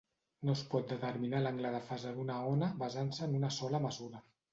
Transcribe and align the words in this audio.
No 0.49 0.53
es 0.59 0.61
pot 0.69 0.85
determinar 0.93 1.41
l'angle 1.43 1.73
de 1.75 1.81
fase 1.89 2.13
d'una 2.15 2.37
ona 2.53 2.71
basant-se 2.85 3.21
en 3.27 3.37
una 3.41 3.53
sola 3.59 3.83
mesura. 3.85 4.23